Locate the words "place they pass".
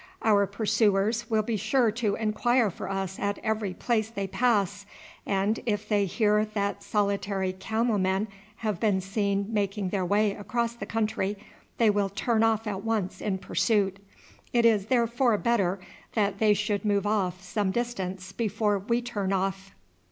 3.75-4.87